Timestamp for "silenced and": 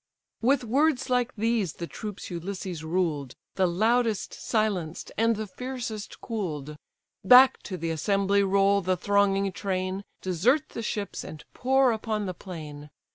4.33-5.35